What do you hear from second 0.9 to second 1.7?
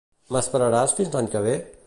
fins l'any que ve?